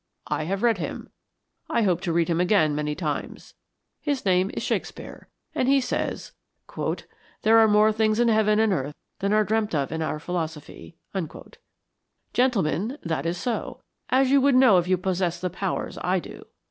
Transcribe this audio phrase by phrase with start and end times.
[0.29, 1.09] I have read him,
[1.69, 3.53] I hope to read him again many times.
[3.99, 6.31] His name is Shakespeare, and he says
[6.75, 10.97] 'there are more things in Heaven and earth than are dreamt of in our philosophy.'
[12.33, 16.17] Gentlemen, that is so, as you would know if you possessed the powers that I
[16.19, 16.45] do.